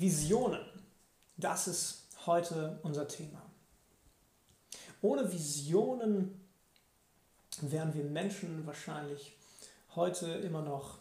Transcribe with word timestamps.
Visionen, 0.00 0.64
das 1.36 1.68
ist 1.68 2.06
heute 2.24 2.80
unser 2.82 3.06
Thema. 3.06 3.42
Ohne 5.02 5.30
Visionen 5.30 6.40
wären 7.60 7.92
wir 7.92 8.04
Menschen 8.04 8.66
wahrscheinlich 8.66 9.36
heute 9.94 10.26
immer 10.26 10.62
noch 10.62 10.96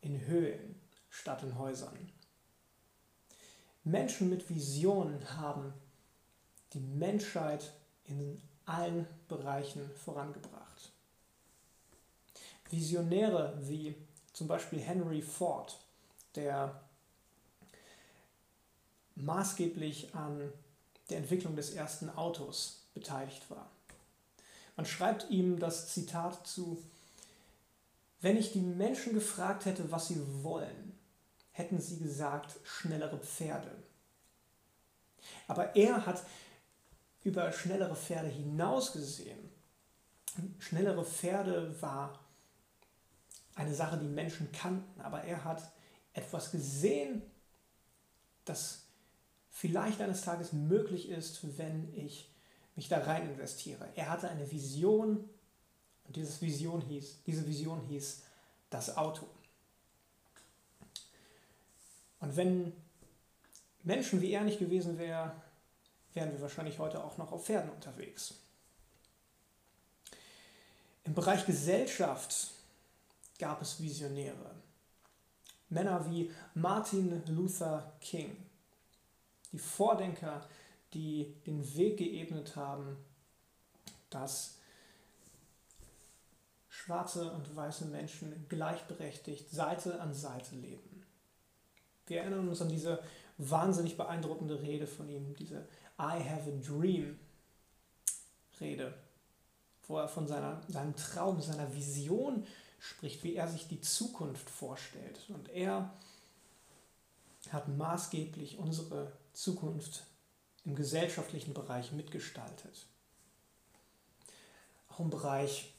in 0.00 0.26
Höhlen 0.26 0.74
statt 1.08 1.44
in 1.44 1.56
Häusern. 1.56 1.96
Menschen 3.84 4.28
mit 4.28 4.50
Visionen 4.50 5.36
haben 5.36 5.72
die 6.72 6.80
Menschheit 6.80 7.72
in 8.06 8.42
allen 8.64 9.06
Bereichen 9.28 9.88
vorangebracht. 10.04 10.90
Visionäre 12.70 13.56
wie 13.60 13.94
zum 14.32 14.48
Beispiel 14.48 14.80
Henry 14.80 15.22
Ford, 15.22 15.78
der 16.34 16.82
maßgeblich 19.16 20.14
an 20.14 20.52
der 21.10 21.18
Entwicklung 21.18 21.56
des 21.56 21.70
ersten 21.70 22.10
Autos 22.10 22.86
beteiligt 22.94 23.50
war. 23.50 23.70
Man 24.76 24.86
schreibt 24.86 25.30
ihm 25.30 25.58
das 25.58 25.92
Zitat 25.92 26.46
zu, 26.46 26.82
wenn 28.20 28.36
ich 28.36 28.52
die 28.52 28.60
Menschen 28.60 29.14
gefragt 29.14 29.64
hätte, 29.64 29.90
was 29.90 30.08
sie 30.08 30.20
wollen, 30.42 30.98
hätten 31.52 31.80
sie 31.80 31.98
gesagt, 31.98 32.56
schnellere 32.64 33.18
Pferde. 33.18 33.70
Aber 35.48 35.74
er 35.76 36.06
hat 36.06 36.22
über 37.24 37.50
schnellere 37.52 37.96
Pferde 37.96 38.28
hinaus 38.28 38.92
gesehen. 38.92 39.50
Schnellere 40.58 41.04
Pferde 41.04 41.80
war 41.80 42.18
eine 43.54 43.74
Sache, 43.74 43.96
die 43.98 44.06
Menschen 44.06 44.52
kannten, 44.52 45.00
aber 45.00 45.22
er 45.22 45.44
hat 45.44 45.62
etwas 46.12 46.50
gesehen, 46.50 47.22
das 48.44 48.85
vielleicht 49.56 50.02
eines 50.02 50.20
Tages 50.20 50.52
möglich 50.52 51.08
ist, 51.08 51.56
wenn 51.56 51.90
ich 51.94 52.28
mich 52.74 52.88
da 52.88 52.98
rein 52.98 53.26
investiere. 53.30 53.88
Er 53.94 54.10
hatte 54.10 54.28
eine 54.28 54.50
Vision 54.50 55.30
und 56.04 56.14
diese 56.14 56.38
Vision 56.42 56.82
hieß, 56.82 57.22
diese 57.24 57.46
Vision 57.46 57.80
hieß 57.88 58.22
das 58.68 58.98
Auto. 58.98 59.26
Und 62.20 62.36
wenn 62.36 62.74
Menschen 63.82 64.20
wie 64.20 64.32
er 64.32 64.44
nicht 64.44 64.58
gewesen 64.58 64.98
wäre, 64.98 65.32
wären 66.12 66.32
wir 66.32 66.42
wahrscheinlich 66.42 66.78
heute 66.78 67.02
auch 67.02 67.16
noch 67.16 67.32
auf 67.32 67.46
Pferden 67.46 67.70
unterwegs. 67.70 68.34
Im 71.04 71.14
Bereich 71.14 71.46
Gesellschaft 71.46 72.50
gab 73.38 73.62
es 73.62 73.80
Visionäre. 73.80 74.54
Männer 75.70 76.04
wie 76.10 76.30
Martin 76.54 77.22
Luther 77.26 77.94
King, 78.00 78.36
die 79.52 79.58
Vordenker, 79.58 80.46
die 80.92 81.34
den 81.46 81.76
Weg 81.76 81.98
geebnet 81.98 82.56
haben, 82.56 82.96
dass 84.10 84.58
schwarze 86.68 87.32
und 87.32 87.56
weiße 87.56 87.86
Menschen 87.86 88.46
gleichberechtigt 88.48 89.50
Seite 89.50 90.00
an 90.00 90.14
Seite 90.14 90.54
leben. 90.54 91.04
Wir 92.06 92.20
erinnern 92.20 92.48
uns 92.48 92.62
an 92.62 92.68
diese 92.68 93.02
wahnsinnig 93.38 93.96
beeindruckende 93.96 94.62
Rede 94.62 94.86
von 94.86 95.08
ihm, 95.08 95.34
diese 95.34 95.66
I 95.98 96.22
have 96.22 96.50
a 96.50 96.60
dream 96.62 97.18
Rede, 98.60 98.94
wo 99.86 99.98
er 99.98 100.08
von 100.08 100.26
seiner, 100.26 100.62
seinem 100.68 100.94
Traum, 100.96 101.40
seiner 101.40 101.74
Vision 101.74 102.46
spricht, 102.78 103.24
wie 103.24 103.34
er 103.34 103.48
sich 103.48 103.68
die 103.68 103.80
Zukunft 103.80 104.48
vorstellt. 104.48 105.18
Und 105.28 105.48
er 105.48 105.92
hat 107.50 107.68
maßgeblich 107.68 108.58
unsere 108.58 109.12
Zukunft 109.36 110.06
im 110.64 110.74
gesellschaftlichen 110.74 111.52
Bereich 111.52 111.92
mitgestaltet. 111.92 112.86
Auch 114.88 115.00
im 115.00 115.10
Bereich 115.10 115.74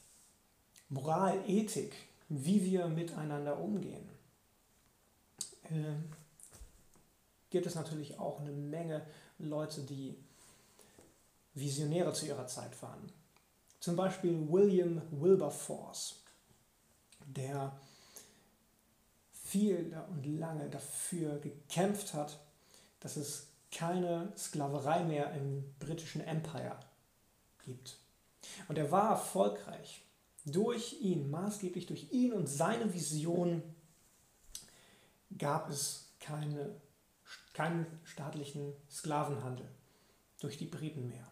Moral, 0.89 1.43
Ethik, 1.47 1.95
wie 2.29 2.63
wir 2.63 2.87
miteinander 2.87 3.57
umgehen, 3.59 4.07
äh, 5.63 5.95
gibt 7.49 7.65
es 7.65 7.75
natürlich 7.75 8.19
auch 8.19 8.39
eine 8.39 8.51
Menge 8.51 9.05
Leute, 9.39 9.81
die 9.81 10.15
Visionäre 11.55 12.13
zu 12.13 12.27
ihrer 12.27 12.45
Zeit 12.45 12.79
waren. 12.81 13.11
Zum 13.79 13.95
Beispiel 13.95 14.47
William 14.49 15.01
Wilberforce 15.11 16.21
der 17.25 17.77
viel 19.31 19.95
und 20.09 20.25
lange 20.25 20.69
dafür 20.69 21.39
gekämpft 21.39 22.13
hat, 22.13 22.39
dass 22.99 23.17
es 23.17 23.47
keine 23.71 24.31
Sklaverei 24.37 25.03
mehr 25.03 25.33
im 25.33 25.75
britischen 25.79 26.21
Empire 26.21 26.79
gibt. 27.63 27.97
Und 28.67 28.77
er 28.77 28.91
war 28.91 29.11
erfolgreich. 29.11 30.03
Durch 30.45 31.01
ihn, 31.01 31.29
maßgeblich 31.29 31.87
durch 31.87 32.11
ihn 32.11 32.31
und 32.31 32.47
seine 32.47 32.93
Vision 32.93 33.61
gab 35.37 35.69
es 35.69 36.07
keine, 36.19 36.79
keinen 37.53 37.85
staatlichen 38.05 38.73
Sklavenhandel 38.89 39.67
durch 40.39 40.57
die 40.57 40.65
Briten 40.65 41.09
mehr. 41.09 41.29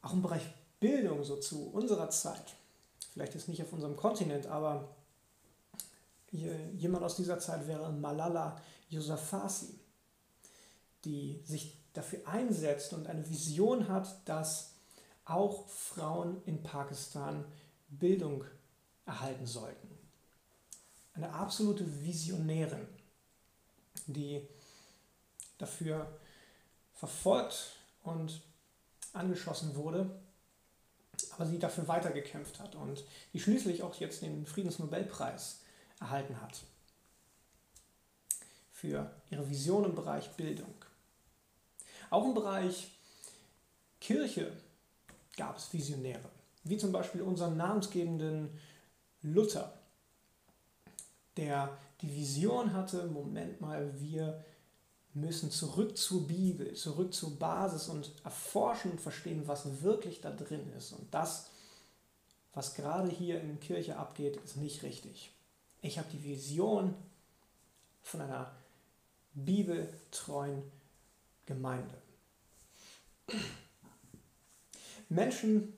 Auch 0.00 0.14
im 0.14 0.22
Bereich 0.22 0.42
Bildung, 0.80 1.22
so 1.22 1.36
zu 1.36 1.68
unserer 1.68 2.10
Zeit, 2.10 2.56
vielleicht 3.12 3.36
ist 3.36 3.48
nicht 3.48 3.62
auf 3.62 3.72
unserem 3.72 3.96
Kontinent, 3.96 4.46
aber 4.46 4.96
jemand 6.32 7.04
aus 7.04 7.16
dieser 7.16 7.38
Zeit 7.38 7.68
wäre 7.68 7.92
Malala 7.92 8.60
Yousafzai, 8.92 9.66
die 11.04 11.40
sich 11.44 11.76
dafür 11.92 12.26
einsetzt 12.26 12.92
und 12.92 13.06
eine 13.06 13.28
Vision 13.28 13.88
hat, 13.88 14.28
dass 14.28 14.74
auch 15.24 15.68
Frauen 15.68 16.42
in 16.46 16.62
Pakistan 16.62 17.44
Bildung 17.88 18.44
erhalten 19.06 19.46
sollten. 19.46 19.88
Eine 21.14 21.32
absolute 21.32 21.84
Visionärin, 22.02 22.86
die 24.06 24.46
dafür 25.58 26.18
verfolgt 26.94 27.76
und 28.02 28.40
angeschossen 29.12 29.74
wurde 29.74 30.22
aber 31.30 31.46
sie 31.46 31.58
dafür 31.58 31.88
weitergekämpft 31.88 32.60
hat 32.60 32.74
und 32.74 33.04
die 33.32 33.40
schließlich 33.40 33.82
auch 33.82 33.94
jetzt 33.96 34.22
den 34.22 34.46
Friedensnobelpreis 34.46 35.60
erhalten 36.00 36.40
hat 36.40 36.62
für 38.82 39.08
ihre 39.30 39.48
Vision 39.48 39.84
im 39.84 39.94
Bereich 39.94 40.28
Bildung. 40.32 40.74
Auch 42.10 42.24
im 42.24 42.34
Bereich 42.34 42.90
Kirche 44.00 44.52
gab 45.36 45.56
es 45.56 45.72
Visionäre, 45.72 46.28
wie 46.64 46.76
zum 46.76 46.90
Beispiel 46.90 47.22
unseren 47.22 47.56
namensgebenden 47.56 48.50
Luther, 49.22 49.72
der 51.36 51.78
die 52.00 52.12
Vision 52.12 52.72
hatte, 52.72 53.06
Moment 53.06 53.60
mal, 53.60 53.88
wir 54.00 54.44
müssen 55.14 55.52
zurück 55.52 55.96
zur 55.96 56.26
Bibel, 56.26 56.74
zurück 56.74 57.14
zur 57.14 57.38
Basis 57.38 57.88
und 57.88 58.10
erforschen 58.24 58.90
und 58.90 59.00
verstehen, 59.00 59.46
was 59.46 59.82
wirklich 59.82 60.20
da 60.20 60.32
drin 60.32 60.72
ist. 60.76 60.92
Und 60.92 61.14
das, 61.14 61.50
was 62.52 62.74
gerade 62.74 63.10
hier 63.10 63.40
in 63.40 63.46
der 63.46 63.56
Kirche 63.58 63.96
abgeht, 63.96 64.38
ist 64.38 64.56
nicht 64.56 64.82
richtig. 64.82 65.30
Ich 65.82 65.98
habe 65.98 66.08
die 66.12 66.24
Vision 66.24 66.96
von 68.02 68.22
einer 68.22 68.50
bibeltreuen 69.34 70.62
Gemeinde. 71.46 71.94
Menschen, 75.08 75.72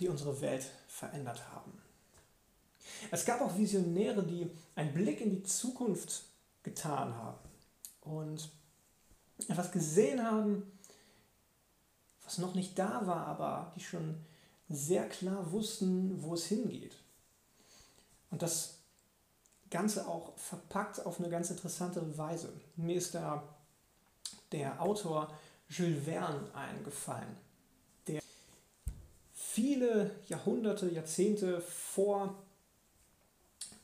die 0.00 0.08
unsere 0.08 0.40
Welt 0.40 0.64
verändert 0.88 1.48
haben. 1.50 1.72
Es 3.10 3.24
gab 3.24 3.40
auch 3.40 3.56
Visionäre, 3.56 4.22
die 4.22 4.50
einen 4.74 4.92
Blick 4.92 5.20
in 5.20 5.30
die 5.30 5.42
Zukunft 5.42 6.24
getan 6.62 7.14
haben 7.14 7.38
und 8.02 8.50
etwas 9.48 9.72
gesehen 9.72 10.24
haben, 10.24 10.78
was 12.24 12.38
noch 12.38 12.54
nicht 12.54 12.78
da 12.78 13.06
war, 13.06 13.26
aber 13.26 13.72
die 13.76 13.80
schon 13.80 14.16
sehr 14.68 15.08
klar 15.08 15.50
wussten, 15.52 16.22
wo 16.22 16.34
es 16.34 16.46
hingeht. 16.46 16.96
Und 18.30 18.42
das 18.42 18.78
Ganze 19.72 20.06
auch 20.06 20.36
verpackt 20.36 21.04
auf 21.04 21.18
eine 21.18 21.28
ganz 21.28 21.50
interessante 21.50 22.16
Weise. 22.16 22.52
Mir 22.76 22.96
ist 22.96 23.14
da 23.14 23.42
der 24.52 24.80
Autor 24.80 25.32
Jules 25.68 26.04
Verne 26.04 26.54
eingefallen, 26.54 27.36
der 28.06 28.22
viele 29.32 30.14
Jahrhunderte, 30.28 30.88
Jahrzehnte 30.90 31.60
vor 31.60 32.34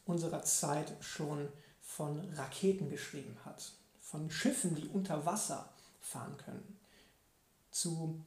unserer 0.04 0.42
Zeit 0.44 0.94
schon 1.00 1.48
von 1.80 2.20
Raketen 2.34 2.90
geschrieben 2.90 3.36
hat 3.44 3.72
von 4.08 4.30
Schiffen, 4.30 4.74
die 4.74 4.88
unter 4.88 5.26
Wasser 5.26 5.68
fahren 6.00 6.36
können, 6.38 6.78
zu 7.70 8.24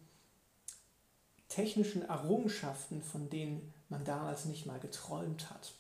technischen 1.48 2.04
Errungenschaften, 2.04 3.02
von 3.02 3.30
denen 3.32 3.74
man 3.90 4.06
damals 4.06 4.46
nicht 4.46 4.68
mal 4.68 4.80
geträumt 4.80 5.50
hat. 5.50 5.74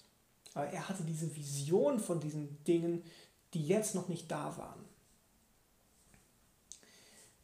Aber 0.53 0.68
er 0.68 0.89
hatte 0.89 1.03
diese 1.03 1.36
Vision 1.36 2.00
von 2.00 2.19
diesen 2.19 2.63
Dingen, 2.63 3.03
die 3.53 3.65
jetzt 3.65 3.95
noch 3.95 4.07
nicht 4.07 4.30
da 4.31 4.57
waren. 4.57 4.86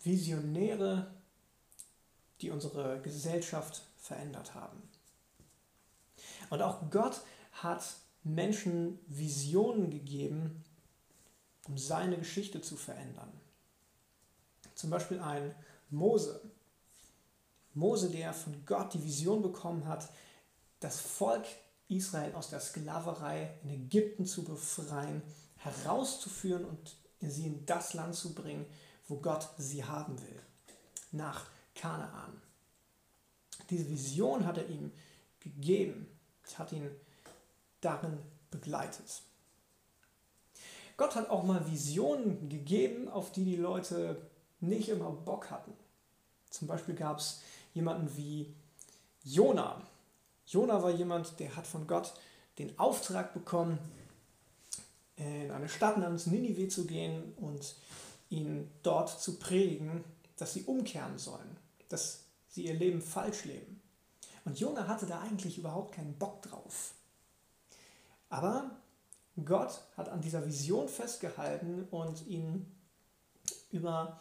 Visionäre, 0.03 1.11
die 2.41 2.51
unsere 2.51 3.01
Gesellschaft 3.01 3.81
verändert 3.97 4.53
haben. 4.55 4.81
Und 6.49 6.61
auch 6.61 6.89
Gott 6.89 7.21
hat 7.51 7.83
Menschen 8.23 8.99
Visionen 9.07 9.89
gegeben, 9.89 10.63
um 11.67 11.77
seine 11.77 12.17
Geschichte 12.17 12.61
zu 12.61 12.77
verändern. 12.77 13.31
Zum 14.75 14.89
Beispiel 14.89 15.19
ein 15.19 15.55
Mose. 15.89 16.41
Mose, 17.73 18.09
der 18.09 18.33
von 18.33 18.65
Gott 18.65 18.93
die 18.93 19.03
Vision 19.03 19.41
bekommen 19.41 19.87
hat, 19.87 20.09
das 20.79 20.99
Volk 20.99 21.45
Israel 21.89 22.35
aus 22.35 22.49
der 22.49 22.59
Sklaverei 22.59 23.59
in 23.63 23.69
Ägypten 23.69 24.25
zu 24.25 24.43
befreien, 24.43 25.21
herauszuführen 25.57 26.65
und 26.65 26.95
sie 27.21 27.47
in 27.47 27.65
das 27.65 27.93
Land 27.93 28.15
zu 28.15 28.33
bringen, 28.33 28.65
wo 29.07 29.17
Gott 29.17 29.49
sie 29.57 29.83
haben 29.83 30.21
will, 30.21 30.41
nach 31.11 31.45
Kanaan. 31.75 32.41
Diese 33.69 33.89
Vision 33.89 34.45
hat 34.45 34.57
er 34.57 34.67
ihm 34.69 34.91
gegeben, 35.39 36.07
hat 36.55 36.71
ihn 36.71 36.89
darin 37.81 38.17
begleitet. 38.51 39.21
Gott 40.95 41.15
hat 41.15 41.29
auch 41.29 41.43
mal 41.43 41.69
Visionen 41.69 42.49
gegeben, 42.49 43.07
auf 43.07 43.31
die 43.31 43.43
die 43.43 43.55
Leute 43.55 44.29
nicht 44.59 44.89
immer 44.89 45.11
Bock 45.11 45.51
hatten. 45.51 45.73
Zum 46.49 46.67
Beispiel 46.67 46.95
gab 46.95 47.19
es 47.19 47.41
jemanden 47.73 48.15
wie 48.17 48.55
Jona. 49.23 49.81
Jona 50.47 50.81
war 50.81 50.91
jemand, 50.91 51.39
der 51.39 51.55
hat 51.55 51.67
von 51.67 51.87
Gott 51.87 52.13
den 52.57 52.79
Auftrag 52.79 53.33
bekommen, 53.33 53.77
in 55.17 55.51
eine 55.51 55.67
Stadt 55.67 55.97
namens 55.97 56.27
Ninive 56.27 56.69
zu 56.69 56.85
gehen 56.85 57.33
und 57.37 57.75
ihnen 58.29 58.71
dort 58.83 59.09
zu 59.09 59.39
predigen, 59.39 60.03
dass 60.37 60.53
sie 60.53 60.63
umkehren 60.63 61.17
sollen, 61.17 61.57
dass 61.89 62.23
sie 62.47 62.65
ihr 62.65 62.75
Leben 62.75 63.01
falsch 63.01 63.45
leben. 63.45 63.81
Und 64.45 64.59
Jona 64.59 64.87
hatte 64.87 65.05
da 65.05 65.19
eigentlich 65.19 65.57
überhaupt 65.57 65.93
keinen 65.95 66.17
Bock 66.17 66.41
drauf. 66.41 66.93
Aber 68.29 68.71
Gott 69.43 69.81
hat 69.97 70.09
an 70.09 70.21
dieser 70.21 70.45
Vision 70.45 70.87
festgehalten 70.87 71.87
und 71.91 72.25
ihn 72.27 72.65
über 73.71 74.19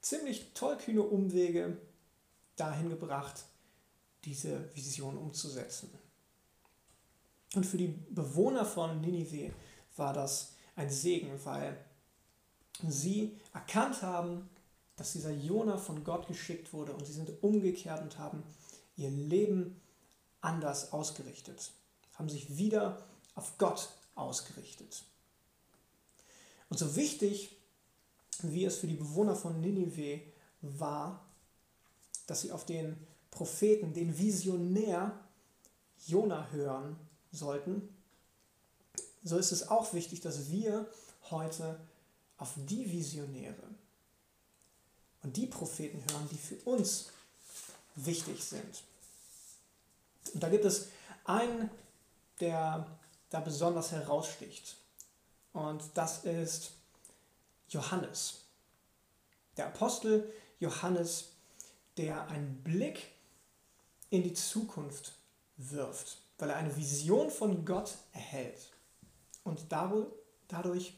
ziemlich 0.00 0.52
tollkühne 0.52 1.02
Umwege 1.02 1.78
dahin 2.56 2.90
gebracht, 2.90 3.44
diese 4.24 4.74
Vision 4.74 5.16
umzusetzen. 5.16 5.90
Und 7.54 7.66
für 7.66 7.78
die 7.78 7.88
Bewohner 8.10 8.64
von 8.64 9.00
Ninive 9.00 9.52
war 9.96 10.12
das 10.12 10.54
ein 10.76 10.90
Segen, 10.90 11.38
weil 11.44 11.76
sie 12.88 13.36
erkannt 13.52 14.02
haben, 14.02 14.48
dass 14.96 15.12
dieser 15.12 15.32
Jona 15.32 15.76
von 15.76 16.04
Gott 16.04 16.28
geschickt 16.28 16.72
wurde 16.72 16.92
und 16.92 17.06
sie 17.06 17.12
sind 17.12 17.42
umgekehrt 17.42 18.02
und 18.02 18.18
haben 18.18 18.42
ihr 18.96 19.10
Leben 19.10 19.80
anders 20.40 20.92
ausgerichtet, 20.92 21.72
haben 22.14 22.28
sich 22.28 22.56
wieder 22.56 23.06
auf 23.34 23.58
Gott 23.58 23.88
ausgerichtet. 24.14 25.04
Und 26.68 26.78
so 26.78 26.96
wichtig, 26.96 27.56
wie 28.42 28.64
es 28.64 28.78
für 28.78 28.86
die 28.86 28.94
Bewohner 28.94 29.34
von 29.34 29.60
Ninive 29.60 30.20
war, 30.60 31.26
dass 32.26 32.42
sie 32.42 32.52
auf 32.52 32.64
den 32.64 33.06
Propheten, 33.30 33.92
den 33.92 34.18
Visionär 34.18 35.18
Jona 36.06 36.48
hören 36.50 36.96
sollten, 37.32 37.88
so 39.22 39.36
ist 39.36 39.52
es 39.52 39.68
auch 39.68 39.92
wichtig, 39.92 40.20
dass 40.20 40.50
wir 40.50 40.88
heute 41.30 41.78
auf 42.38 42.54
die 42.56 42.90
Visionäre 42.90 43.62
und 45.22 45.36
die 45.36 45.46
Propheten 45.46 46.02
hören, 46.10 46.28
die 46.30 46.38
für 46.38 46.56
uns 46.64 47.10
wichtig 47.94 48.42
sind. 48.42 48.82
Und 50.32 50.42
da 50.42 50.48
gibt 50.48 50.64
es 50.64 50.88
einen, 51.24 51.70
der 52.40 52.86
da 53.28 53.40
besonders 53.40 53.92
heraussticht. 53.92 54.76
Und 55.52 55.82
das 55.94 56.24
ist 56.24 56.72
Johannes. 57.68 58.40
Der 59.56 59.66
Apostel 59.66 60.32
Johannes, 60.58 61.32
der 61.96 62.28
einen 62.28 62.62
Blick 62.62 63.08
in 64.10 64.22
die 64.22 64.34
Zukunft 64.34 65.12
wirft, 65.56 66.18
weil 66.38 66.50
er 66.50 66.56
eine 66.56 66.76
Vision 66.76 67.30
von 67.30 67.64
Gott 67.64 67.96
erhält 68.12 68.72
und 69.44 69.66
dadurch 69.70 70.94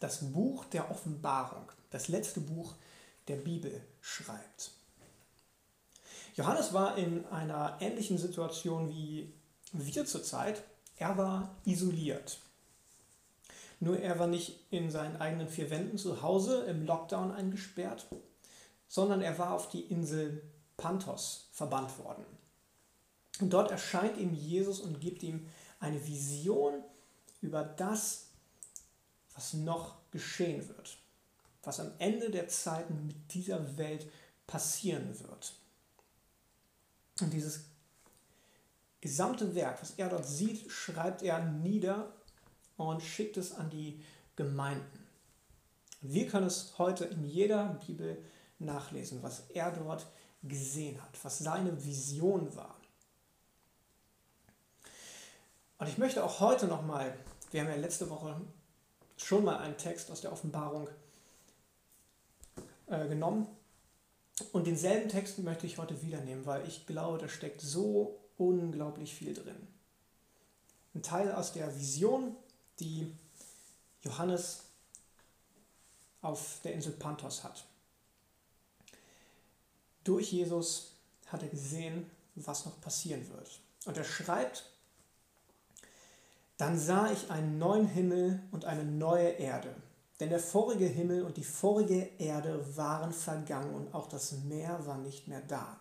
das 0.00 0.32
Buch 0.32 0.64
der 0.66 0.90
Offenbarung, 0.90 1.70
das 1.90 2.08
letzte 2.08 2.40
Buch 2.40 2.74
der 3.26 3.36
Bibel 3.36 3.80
schreibt. 4.00 4.72
Johannes 6.36 6.72
war 6.72 6.96
in 6.96 7.26
einer 7.26 7.76
ähnlichen 7.80 8.16
Situation 8.16 8.88
wie 8.88 9.32
wir 9.72 10.06
zurzeit. 10.06 10.62
Er 10.96 11.16
war 11.18 11.56
isoliert. 11.64 12.38
Nur 13.80 13.98
er 13.98 14.18
war 14.18 14.26
nicht 14.26 14.60
in 14.70 14.90
seinen 14.90 15.16
eigenen 15.16 15.48
vier 15.48 15.70
Wänden 15.70 15.98
zu 15.98 16.22
Hause 16.22 16.64
im 16.64 16.86
Lockdown 16.86 17.32
eingesperrt, 17.32 18.06
sondern 18.88 19.20
er 19.20 19.38
war 19.38 19.52
auf 19.52 19.68
die 19.68 19.82
Insel 19.82 20.42
Panthos 20.78 21.48
verbannt 21.52 21.98
worden. 21.98 22.24
Und 23.40 23.50
dort 23.50 23.70
erscheint 23.70 24.16
ihm 24.16 24.32
Jesus 24.32 24.80
und 24.80 25.00
gibt 25.00 25.22
ihm 25.22 25.46
eine 25.80 26.04
Vision 26.06 26.82
über 27.42 27.62
das, 27.62 28.28
was 29.34 29.52
noch 29.54 29.96
geschehen 30.10 30.66
wird, 30.68 30.96
was 31.62 31.80
am 31.80 31.92
Ende 31.98 32.30
der 32.30 32.48
Zeiten 32.48 33.06
mit 33.06 33.34
dieser 33.34 33.76
Welt 33.76 34.10
passieren 34.46 35.20
wird. 35.20 35.52
Und 37.20 37.32
dieses 37.32 37.64
gesamte 39.00 39.54
Werk, 39.54 39.80
was 39.82 39.92
er 39.92 40.08
dort 40.08 40.26
sieht, 40.26 40.70
schreibt 40.70 41.22
er 41.22 41.44
nieder 41.44 42.12
und 42.76 43.02
schickt 43.02 43.36
es 43.36 43.52
an 43.52 43.70
die 43.70 44.02
Gemeinden. 44.36 45.06
Wir 46.00 46.28
können 46.28 46.46
es 46.46 46.78
heute 46.78 47.04
in 47.04 47.24
jeder 47.24 47.80
Bibel 47.86 48.24
nachlesen, 48.60 49.22
was 49.22 49.50
er 49.50 49.72
dort 49.72 50.06
gesehen 50.42 51.00
hat, 51.02 51.22
was 51.22 51.38
seine 51.38 51.84
Vision 51.84 52.54
war. 52.54 52.76
Und 55.78 55.88
ich 55.88 55.98
möchte 55.98 56.24
auch 56.24 56.40
heute 56.40 56.66
nochmal, 56.66 57.16
wir 57.50 57.60
haben 57.60 57.68
ja 57.68 57.76
letzte 57.76 58.10
Woche 58.10 58.40
schon 59.16 59.44
mal 59.44 59.58
einen 59.58 59.76
Text 59.76 60.10
aus 60.10 60.20
der 60.20 60.32
Offenbarung 60.32 60.88
äh, 62.86 63.06
genommen, 63.08 63.46
und 64.52 64.66
denselben 64.66 65.08
Text 65.08 65.38
möchte 65.38 65.66
ich 65.66 65.78
heute 65.78 66.00
wieder 66.02 66.20
nehmen, 66.20 66.46
weil 66.46 66.66
ich 66.66 66.86
glaube, 66.86 67.18
da 67.18 67.28
steckt 67.28 67.60
so 67.60 68.18
unglaublich 68.36 69.14
viel 69.14 69.34
drin. 69.34 69.66
Ein 70.94 71.02
Teil 71.02 71.32
aus 71.32 71.52
der 71.52 71.76
Vision, 71.76 72.36
die 72.78 73.12
Johannes 74.02 74.60
auf 76.22 76.60
der 76.62 76.74
Insel 76.74 76.92
Panthos 76.92 77.44
hat. 77.44 77.64
Durch 80.08 80.32
Jesus 80.32 80.92
hat 81.26 81.42
er 81.42 81.48
gesehen, 81.48 82.10
was 82.34 82.64
noch 82.64 82.80
passieren 82.80 83.28
wird. 83.30 83.60
Und 83.86 83.96
er 83.96 84.04
schreibt, 84.04 84.64
dann 86.56 86.78
sah 86.78 87.10
ich 87.12 87.30
einen 87.30 87.58
neuen 87.58 87.86
Himmel 87.86 88.42
und 88.50 88.64
eine 88.64 88.84
neue 88.84 89.28
Erde 89.28 89.74
denn 90.20 90.30
der 90.30 90.40
vorige 90.40 90.86
Himmel 90.86 91.22
und 91.22 91.36
die 91.36 91.44
vorige 91.44 92.10
Erde 92.18 92.76
waren 92.76 93.12
vergangen 93.12 93.74
und 93.74 93.94
auch 93.94 94.08
das 94.08 94.32
Meer 94.44 94.84
war 94.86 94.98
nicht 94.98 95.28
mehr 95.28 95.42
da. 95.42 95.78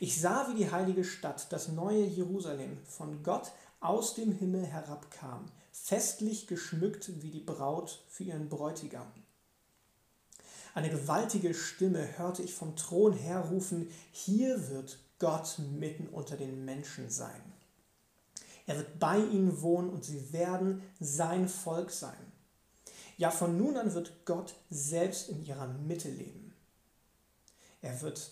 Ich 0.00 0.20
sah, 0.20 0.48
wie 0.50 0.56
die 0.56 0.70
heilige 0.70 1.04
Stadt, 1.04 1.50
das 1.52 1.68
neue 1.68 2.04
Jerusalem, 2.04 2.78
von 2.84 3.22
Gott 3.22 3.52
aus 3.80 4.14
dem 4.14 4.32
Himmel 4.32 4.66
herabkam, 4.66 5.46
festlich 5.72 6.46
geschmückt 6.46 7.22
wie 7.22 7.30
die 7.30 7.40
Braut 7.40 8.04
für 8.08 8.24
ihren 8.24 8.48
Bräutigam. 8.48 9.06
Eine 10.74 10.90
gewaltige 10.90 11.54
Stimme 11.54 12.18
hörte 12.18 12.42
ich 12.42 12.54
vom 12.54 12.76
Thron 12.76 13.12
her 13.12 13.40
rufen, 13.40 13.90
hier 14.12 14.68
wird 14.68 14.98
Gott 15.18 15.58
mitten 15.78 16.08
unter 16.08 16.36
den 16.36 16.64
Menschen 16.64 17.10
sein. 17.10 17.42
Er 18.66 18.76
wird 18.76 18.98
bei 18.98 19.16
ihnen 19.16 19.62
wohnen 19.62 19.90
und 19.90 20.04
sie 20.04 20.32
werden 20.32 20.82
sein 21.00 21.48
Volk 21.48 21.90
sein. 21.90 22.32
Ja, 23.16 23.30
von 23.30 23.56
nun 23.56 23.76
an 23.76 23.94
wird 23.94 24.26
Gott 24.26 24.54
selbst 24.70 25.28
in 25.28 25.44
ihrer 25.44 25.66
Mitte 25.66 26.10
leben. 26.10 26.54
Er 27.80 28.00
wird 28.02 28.30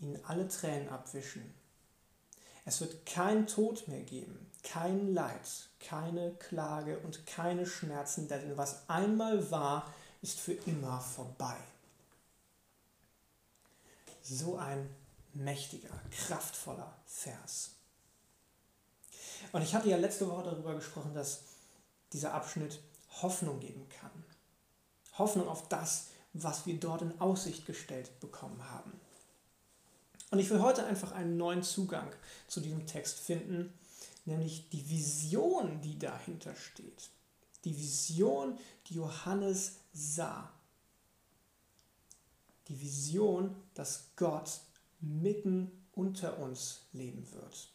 ihnen 0.00 0.18
alle 0.24 0.48
Tränen 0.48 0.88
abwischen. 0.88 1.54
Es 2.64 2.80
wird 2.80 3.06
kein 3.06 3.46
Tod 3.46 3.86
mehr 3.86 4.02
geben, 4.02 4.50
kein 4.64 5.14
Leid, 5.14 5.68
keine 5.78 6.32
Klage 6.32 6.98
und 6.98 7.26
keine 7.26 7.66
Schmerzen, 7.66 8.26
denn 8.26 8.56
was 8.56 8.88
einmal 8.88 9.50
war, 9.52 9.94
ist 10.26 10.40
für 10.40 10.54
immer 10.54 11.00
vorbei. 11.00 11.56
So 14.22 14.56
ein 14.56 14.92
mächtiger, 15.34 16.00
kraftvoller 16.10 16.92
Vers. 17.06 17.70
Und 19.52 19.62
ich 19.62 19.72
hatte 19.72 19.88
ja 19.88 19.96
letzte 19.96 20.28
Woche 20.28 20.42
darüber 20.42 20.74
gesprochen, 20.74 21.14
dass 21.14 21.42
dieser 22.12 22.34
Abschnitt 22.34 22.80
Hoffnung 23.22 23.60
geben 23.60 23.88
kann. 23.88 24.10
Hoffnung 25.16 25.46
auf 25.46 25.68
das, 25.68 26.08
was 26.32 26.66
wir 26.66 26.80
dort 26.80 27.02
in 27.02 27.20
Aussicht 27.20 27.64
gestellt 27.64 28.18
bekommen 28.18 28.68
haben. 28.68 28.98
Und 30.32 30.40
ich 30.40 30.50
will 30.50 30.60
heute 30.60 30.84
einfach 30.86 31.12
einen 31.12 31.36
neuen 31.36 31.62
Zugang 31.62 32.10
zu 32.48 32.60
diesem 32.60 32.84
Text 32.88 33.20
finden, 33.20 33.72
nämlich 34.24 34.68
die 34.70 34.90
Vision, 34.90 35.80
die 35.82 36.00
dahinter 36.00 36.56
steht. 36.56 37.10
Die 37.64 37.76
Vision, 37.76 38.58
die 38.86 38.94
Johannes 38.94 39.76
sah. 39.92 40.52
Die 42.68 42.80
Vision, 42.80 43.54
dass 43.74 44.08
Gott 44.16 44.60
mitten 45.00 45.70
unter 45.92 46.38
uns 46.38 46.82
leben 46.92 47.30
wird. 47.32 47.68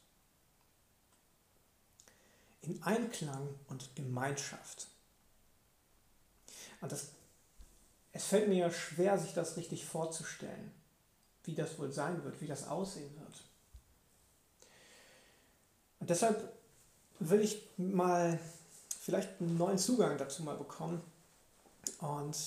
In 2.62 2.82
Einklang 2.84 3.50
und 3.68 3.96
Gemeinschaft. 3.96 4.88
Und 6.82 6.92
das, 6.92 7.10
es 8.12 8.26
fällt 8.26 8.50
mir 8.50 8.58
ja 8.58 8.72
schwer, 8.72 9.18
sich 9.18 9.34
das 9.34 9.58
richtig 9.58 9.86
vorzustellen, 9.86 10.72
wie 11.44 11.56
das 11.56 11.80
wohl 11.80 11.92
sein 11.92 12.24
wird, 12.24 12.40
wie 12.42 12.48
das 12.48 12.68
aussehen 12.68 13.16
wird. 13.20 13.44
Und 16.00 16.10
deshalb 16.10 16.52
will 17.20 17.42
ich 17.42 17.62
mal 17.78 18.40
vielleicht 19.02 19.42
einen 19.42 19.58
neuen 19.58 19.80
Zugang 19.80 20.18
dazu 20.18 20.44
mal 20.44 20.56
bekommen 20.56 21.02
und 22.00 22.38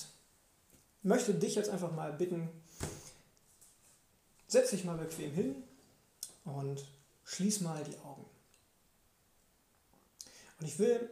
möchte 1.03 1.35
dich 1.35 1.57
jetzt 1.57 1.69
einfach 1.69 1.93
mal 1.93 2.13
bitten, 2.13 2.49
setz 4.47 4.71
dich 4.71 4.85
mal 4.85 4.97
bequem 4.97 5.33
hin 5.33 5.57
und 6.45 6.87
schließ 7.25 7.61
mal 7.63 7.83
die 7.83 7.99
Augen. 7.99 8.25
Und 10.61 10.67
ich 10.67 10.79
will 10.79 11.11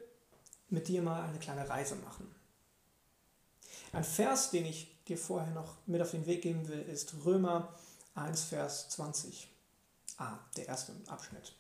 mit 0.69 0.87
dir 0.87 1.03
mal 1.03 1.25
eine 1.25 1.41
kleine 1.41 1.69
Reise 1.69 1.97
machen. 1.97 2.33
Ein 3.93 4.05
Vers, 4.05 4.53
den 4.53 4.65
ich 4.65 4.97
dir 5.07 5.19
vorher 5.19 5.53
noch 5.53 5.75
mit 5.87 6.01
auf 6.01 6.13
den 6.13 6.25
Weg 6.27 6.43
geben 6.43 6.69
will, 6.69 6.83
ist 6.83 7.15
Römer 7.25 7.75
1, 8.15 8.45
Vers 8.45 8.91
20. 8.91 9.49
Ah, 10.19 10.39
der 10.57 10.69
erste 10.69 10.95
Abschnitt. 11.09 11.53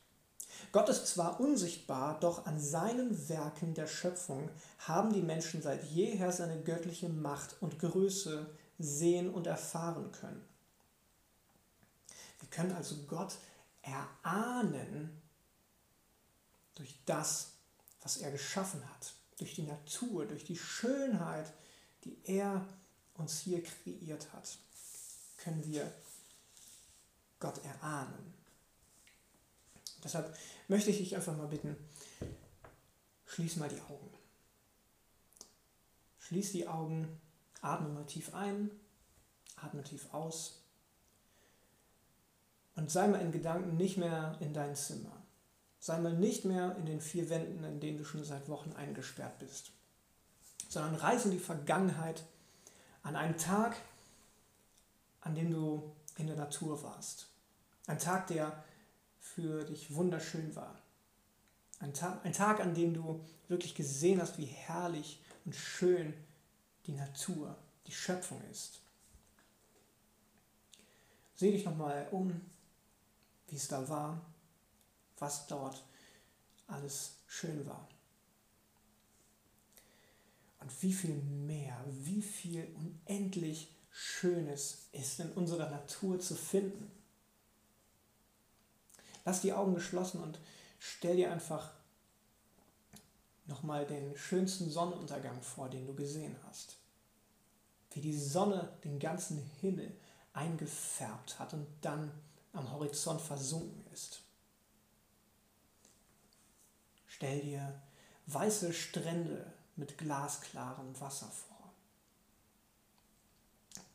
Gott 0.70 0.88
ist 0.88 1.06
zwar 1.06 1.40
unsichtbar, 1.40 2.20
doch 2.20 2.46
an 2.46 2.60
seinen 2.60 3.28
Werken 3.28 3.74
der 3.74 3.86
Schöpfung 3.86 4.48
haben 4.78 5.12
die 5.12 5.22
Menschen 5.22 5.62
seit 5.62 5.84
jeher 5.84 6.32
seine 6.32 6.62
göttliche 6.62 7.08
Macht 7.08 7.56
und 7.60 7.78
Größe 7.78 8.46
sehen 8.78 9.32
und 9.32 9.46
erfahren 9.46 10.12
können. 10.12 10.44
Wir 12.40 12.48
können 12.48 12.72
also 12.72 12.96
Gott 13.06 13.36
erahnen 13.82 15.20
durch 16.74 16.98
das, 17.04 17.52
was 18.02 18.16
er 18.18 18.30
geschaffen 18.30 18.82
hat, 18.90 19.14
durch 19.38 19.54
die 19.54 19.62
Natur, 19.62 20.26
durch 20.26 20.44
die 20.44 20.56
Schönheit, 20.56 21.52
die 22.04 22.18
er 22.24 22.64
uns 23.14 23.40
hier 23.40 23.62
kreiert 23.62 24.32
hat, 24.32 24.58
können 25.36 25.64
wir 25.64 25.92
Gott 27.38 27.62
erahnen. 27.64 28.41
Deshalb 30.02 30.36
möchte 30.68 30.90
ich 30.90 30.98
dich 30.98 31.16
einfach 31.16 31.36
mal 31.36 31.48
bitten, 31.48 31.76
schließ 33.26 33.56
mal 33.56 33.68
die 33.68 33.80
Augen. 33.80 34.10
Schließ 36.18 36.52
die 36.52 36.68
Augen, 36.68 37.20
atme 37.60 37.88
mal 37.88 38.06
tief 38.06 38.34
ein, 38.34 38.70
atme 39.56 39.82
tief 39.82 40.12
aus 40.12 40.62
und 42.74 42.90
sei 42.90 43.06
mal 43.06 43.20
in 43.20 43.32
Gedanken 43.32 43.76
nicht 43.76 43.96
mehr 43.96 44.36
in 44.40 44.54
dein 44.54 44.74
Zimmer. 44.74 45.22
Sei 45.78 45.98
mal 45.98 46.14
nicht 46.14 46.44
mehr 46.44 46.76
in 46.76 46.86
den 46.86 47.00
vier 47.00 47.28
Wänden, 47.28 47.64
in 47.64 47.80
denen 47.80 47.98
du 47.98 48.04
schon 48.04 48.24
seit 48.24 48.48
Wochen 48.48 48.72
eingesperrt 48.72 49.38
bist, 49.40 49.72
sondern 50.68 50.94
reise 50.94 51.24
in 51.24 51.32
die 51.32 51.40
Vergangenheit 51.40 52.22
an 53.02 53.16
einen 53.16 53.36
Tag, 53.36 53.76
an 55.20 55.34
dem 55.34 55.50
du 55.50 55.92
in 56.16 56.28
der 56.28 56.36
Natur 56.36 56.82
warst. 56.82 57.26
Ein 57.86 57.98
Tag, 57.98 58.28
der 58.28 58.64
für 59.34 59.64
dich 59.64 59.94
wunderschön 59.94 60.54
war. 60.54 60.78
Ein 61.78 61.94
Tag, 61.94 62.24
ein 62.24 62.32
Tag, 62.32 62.60
an 62.60 62.74
dem 62.74 62.94
du 62.94 63.24
wirklich 63.48 63.74
gesehen 63.74 64.20
hast, 64.20 64.38
wie 64.38 64.44
herrlich 64.44 65.20
und 65.44 65.54
schön 65.54 66.14
die 66.86 66.92
Natur, 66.92 67.56
die 67.86 67.92
Schöpfung 67.92 68.40
ist. 68.50 68.80
Sieh 71.34 71.50
dich 71.50 71.64
nochmal 71.64 72.08
um, 72.12 72.40
wie 73.48 73.56
es 73.56 73.68
da 73.68 73.88
war, 73.88 74.20
was 75.18 75.46
dort 75.46 75.84
alles 76.66 77.16
schön 77.26 77.66
war. 77.66 77.88
Und 80.60 80.82
wie 80.82 80.92
viel 80.92 81.14
mehr, 81.16 81.84
wie 81.88 82.22
viel 82.22 82.68
unendlich 82.76 83.74
Schönes 83.90 84.88
ist 84.92 85.20
in 85.20 85.32
unserer 85.32 85.68
Natur 85.68 86.20
zu 86.20 86.34
finden. 86.34 87.01
Lass 89.24 89.40
die 89.40 89.52
Augen 89.52 89.74
geschlossen 89.74 90.22
und 90.22 90.38
stell 90.78 91.16
dir 91.16 91.32
einfach 91.32 91.70
nochmal 93.46 93.86
den 93.86 94.16
schönsten 94.16 94.70
Sonnenuntergang 94.70 95.42
vor, 95.42 95.68
den 95.68 95.86
du 95.86 95.94
gesehen 95.94 96.36
hast. 96.46 96.76
Wie 97.92 98.00
die 98.00 98.16
Sonne 98.16 98.72
den 98.84 98.98
ganzen 98.98 99.38
Himmel 99.60 99.94
eingefärbt 100.32 101.38
hat 101.38 101.52
und 101.52 101.66
dann 101.82 102.10
am 102.52 102.70
Horizont 102.72 103.20
versunken 103.20 103.84
ist. 103.92 104.22
Stell 107.06 107.40
dir 107.40 107.80
weiße 108.26 108.72
Strände 108.72 109.52
mit 109.76 109.98
glasklarem 109.98 110.98
Wasser 111.00 111.28
vor. 111.28 111.72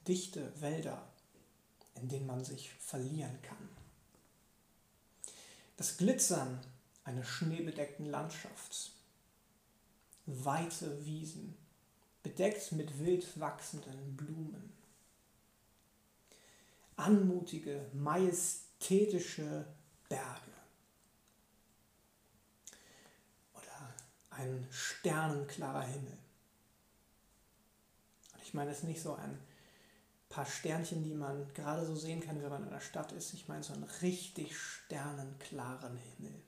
Dichte 0.07 0.61
Wälder, 0.61 1.07
in 1.95 2.07
denen 2.07 2.27
man 2.27 2.43
sich 2.43 2.73
verlieren 2.75 3.41
kann. 3.41 3.69
Das 5.77 5.97
Glitzern 5.97 6.59
einer 7.03 7.23
schneebedeckten 7.23 8.07
Landschaft. 8.07 8.91
Weite 10.25 11.05
Wiesen, 11.05 11.55
bedeckt 12.23 12.71
mit 12.73 12.99
wild 12.99 13.39
wachsenden 13.39 14.17
Blumen. 14.17 14.73
Anmutige, 16.95 17.85
majestätische 17.93 19.65
Berge. 20.09 20.51
Oder 23.53 23.93
ein 24.31 24.67
sternenklarer 24.71 25.83
Himmel. 25.83 26.17
Und 28.33 28.41
ich 28.41 28.53
meine 28.55 28.71
es 28.71 28.81
nicht 28.81 29.01
so 29.01 29.13
ein 29.13 29.39
paar 30.37 30.45
Sternchen, 30.45 31.03
die 31.03 31.15
man 31.15 31.51
gerade 31.55 31.83
so 31.83 31.95
sehen 31.95 32.21
kann, 32.21 32.39
wenn 32.43 32.51
man 32.51 32.63
in 32.63 32.69
der 32.69 32.79
Stadt 32.79 33.11
ist. 33.11 33.33
Ich 33.33 33.47
meine 33.47 33.63
so 33.63 33.73
einen 33.73 33.85
richtig 34.03 34.55
sternenklaren 34.55 35.97
Himmel. 35.97 36.43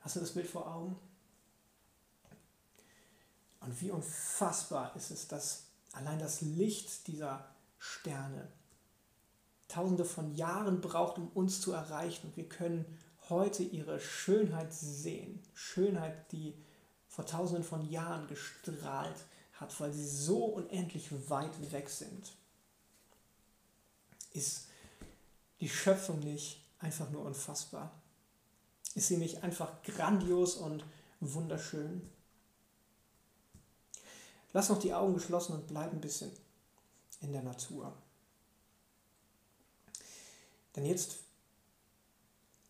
Hast 0.00 0.16
du 0.16 0.20
das 0.20 0.32
Bild 0.32 0.48
vor 0.48 0.66
Augen? 0.66 0.96
Und 3.60 3.80
wie 3.80 3.92
unfassbar 3.92 4.96
ist 4.96 5.12
es, 5.12 5.28
dass 5.28 5.66
allein 5.92 6.18
das 6.18 6.40
Licht 6.40 7.06
dieser 7.06 7.46
Sterne 7.78 8.48
tausende 9.68 10.04
von 10.04 10.34
Jahren 10.34 10.80
braucht, 10.80 11.18
um 11.18 11.28
uns 11.28 11.60
zu 11.60 11.70
erreichen. 11.70 12.26
Und 12.26 12.36
wir 12.36 12.48
können 12.48 12.98
heute 13.28 13.62
ihre 13.62 14.00
Schönheit 14.00 14.74
sehen. 14.74 15.40
Schönheit, 15.54 16.32
die 16.32 16.60
vor 17.06 17.24
tausenden 17.24 17.62
von 17.62 17.88
Jahren 17.88 18.26
gestrahlt 18.26 19.24
hat, 19.54 19.78
weil 19.80 19.92
sie 19.92 20.06
so 20.06 20.44
unendlich 20.44 21.10
weit 21.30 21.72
weg 21.72 21.88
sind. 21.88 22.32
Ist 24.32 24.66
die 25.60 25.68
Schöpfung 25.68 26.20
nicht 26.20 26.60
einfach 26.80 27.10
nur 27.10 27.24
unfassbar? 27.24 27.92
Ist 28.94 29.08
sie 29.08 29.16
nicht 29.16 29.42
einfach 29.42 29.82
grandios 29.82 30.56
und 30.56 30.84
wunderschön? 31.20 32.08
Lass 34.52 34.68
noch 34.68 34.78
die 34.78 34.94
Augen 34.94 35.14
geschlossen 35.14 35.54
und 35.54 35.66
bleib 35.66 35.92
ein 35.92 36.00
bisschen 36.00 36.30
in 37.20 37.32
der 37.32 37.42
Natur. 37.42 37.92
Denn 40.76 40.84
jetzt 40.84 41.16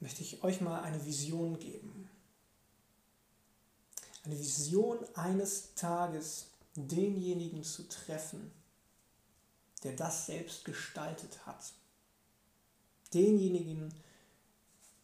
möchte 0.01 0.23
ich 0.23 0.43
euch 0.43 0.61
mal 0.61 0.83
eine 0.83 1.05
Vision 1.05 1.59
geben. 1.59 2.09
Eine 4.25 4.39
Vision 4.39 4.99
eines 5.15 5.75
Tages, 5.75 6.47
denjenigen 6.77 7.63
zu 7.63 7.89
treffen, 7.89 8.51
der 9.83 9.95
das 9.95 10.27
selbst 10.27 10.65
gestaltet 10.65 11.47
hat. 11.47 11.73
Denjenigen 13.13 13.95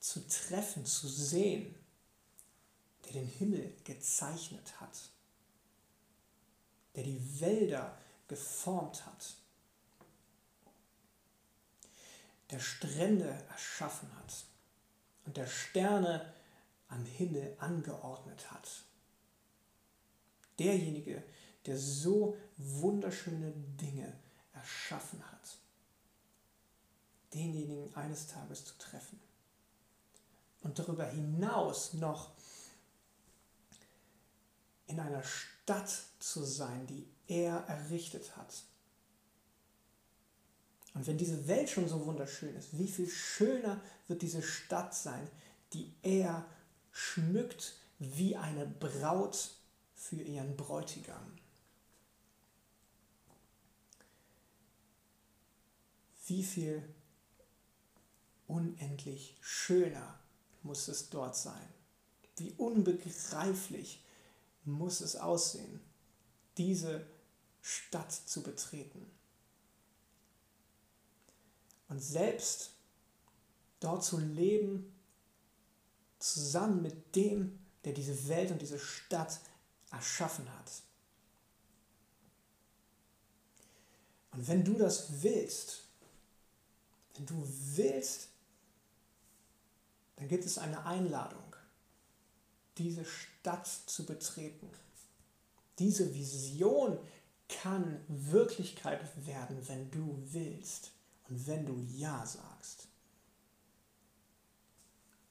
zu 0.00 0.26
treffen, 0.26 0.84
zu 0.86 1.08
sehen, 1.08 1.74
der 3.04 3.12
den 3.12 3.26
Himmel 3.26 3.72
gezeichnet 3.84 4.80
hat, 4.80 5.10
der 6.96 7.04
die 7.04 7.40
Wälder 7.40 7.96
geformt 8.26 9.06
hat, 9.06 9.34
der 12.50 12.58
Strände 12.58 13.28
erschaffen 13.48 14.14
hat 14.16 14.44
und 15.24 15.36
der 15.36 15.46
Sterne 15.46 16.32
am 16.88 17.04
Himmel 17.04 17.54
angeordnet 17.58 18.50
hat. 18.50 18.68
Derjenige, 20.58 21.22
der 21.70 21.78
so 21.78 22.36
wunderschöne 22.56 23.52
Dinge 23.80 24.12
erschaffen 24.54 25.22
hat, 25.30 25.56
denjenigen 27.32 27.94
eines 27.94 28.26
Tages 28.26 28.64
zu 28.64 28.76
treffen. 28.76 29.20
Und 30.62 30.80
darüber 30.80 31.06
hinaus 31.06 31.94
noch 31.94 32.32
in 34.88 34.98
einer 34.98 35.22
Stadt 35.22 35.90
zu 36.18 36.42
sein, 36.42 36.88
die 36.88 37.06
er 37.28 37.58
errichtet 37.68 38.36
hat. 38.36 38.64
Und 40.94 41.06
wenn 41.06 41.18
diese 41.18 41.46
Welt 41.46 41.70
schon 41.70 41.88
so 41.88 42.04
wunderschön 42.04 42.56
ist, 42.56 42.76
wie 42.76 42.88
viel 42.88 43.08
schöner 43.08 43.80
wird 44.08 44.22
diese 44.22 44.42
Stadt 44.42 44.92
sein, 44.92 45.30
die 45.72 45.94
er 46.02 46.44
schmückt 46.90 47.76
wie 48.00 48.36
eine 48.36 48.66
Braut 48.66 49.50
für 49.94 50.16
ihren 50.16 50.56
Bräutigam. 50.56 51.39
Wie 56.30 56.44
viel 56.44 56.80
unendlich 58.46 59.36
schöner 59.40 60.16
muss 60.62 60.86
es 60.86 61.10
dort 61.10 61.36
sein. 61.36 61.68
Wie 62.36 62.52
unbegreiflich 62.52 64.04
muss 64.64 65.00
es 65.00 65.16
aussehen, 65.16 65.80
diese 66.56 67.04
Stadt 67.60 68.12
zu 68.12 68.44
betreten. 68.44 69.10
Und 71.88 72.00
selbst 72.00 72.74
dort 73.80 74.04
zu 74.04 74.18
leben, 74.18 74.94
zusammen 76.20 76.80
mit 76.80 77.16
dem, 77.16 77.58
der 77.84 77.92
diese 77.92 78.28
Welt 78.28 78.52
und 78.52 78.62
diese 78.62 78.78
Stadt 78.78 79.40
erschaffen 79.90 80.48
hat. 80.56 80.70
Und 84.30 84.46
wenn 84.46 84.62
du 84.62 84.74
das 84.74 85.24
willst, 85.24 85.89
wenn 87.20 87.26
du 87.26 87.46
willst, 87.76 88.28
dann 90.16 90.28
gibt 90.28 90.46
es 90.46 90.56
eine 90.56 90.86
Einladung, 90.86 91.54
diese 92.78 93.04
Stadt 93.04 93.66
zu 93.66 94.06
betreten. 94.06 94.70
Diese 95.78 96.14
Vision 96.14 96.98
kann 97.48 98.02
Wirklichkeit 98.08 99.00
werden, 99.26 99.68
wenn 99.68 99.90
du 99.90 100.18
willst 100.30 100.92
und 101.28 101.46
wenn 101.46 101.66
du 101.66 101.78
Ja 101.94 102.24
sagst. 102.24 102.88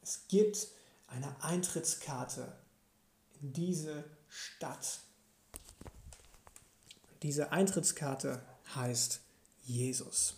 Es 0.02 0.28
gibt 0.28 0.68
eine 1.08 1.44
Eintrittskarte 1.44 2.56
in 3.42 3.52
diese 3.54 4.04
Stadt. 4.28 5.00
Diese 7.24 7.52
Eintrittskarte 7.52 8.44
heißt 8.76 9.22
Jesus. 9.64 10.36